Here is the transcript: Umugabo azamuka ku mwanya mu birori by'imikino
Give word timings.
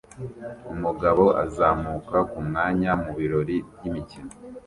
Umugabo 0.73 1.25
azamuka 1.43 2.17
ku 2.29 2.39
mwanya 2.47 2.91
mu 3.03 3.11
birori 3.17 3.57
by'imikino 3.75 4.31